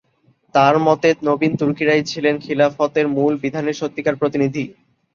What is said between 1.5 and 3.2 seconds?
তুর্কিরাই ছিলেন খিলাফতের